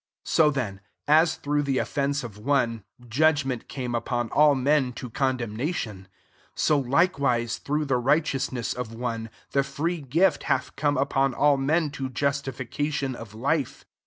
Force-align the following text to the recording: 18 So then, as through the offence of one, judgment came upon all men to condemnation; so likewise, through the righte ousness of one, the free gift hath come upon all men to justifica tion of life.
18 0.23 0.23
So 0.23 0.49
then, 0.49 0.81
as 1.07 1.35
through 1.35 1.61
the 1.61 1.77
offence 1.77 2.23
of 2.23 2.39
one, 2.39 2.83
judgment 3.07 3.67
came 3.67 3.93
upon 3.93 4.31
all 4.31 4.55
men 4.55 4.93
to 4.93 5.11
condemnation; 5.11 6.07
so 6.55 6.79
likewise, 6.79 7.59
through 7.59 7.85
the 7.85 7.97
righte 8.01 8.33
ousness 8.33 8.73
of 8.73 8.95
one, 8.95 9.29
the 9.51 9.61
free 9.61 10.01
gift 10.01 10.45
hath 10.49 10.75
come 10.75 10.97
upon 10.97 11.35
all 11.35 11.57
men 11.57 11.91
to 11.91 12.09
justifica 12.09 12.91
tion 12.91 13.15
of 13.15 13.35
life. 13.35 13.85